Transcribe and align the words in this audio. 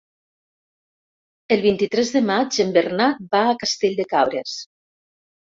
El 1.55 1.61
vint-i-tres 1.65 2.13
de 2.15 2.23
maig 2.31 2.57
en 2.65 2.73
Bernat 2.79 3.21
va 3.37 3.43
a 3.51 3.55
Castell 3.67 4.01
de 4.01 4.09
Cabres. 4.17 4.57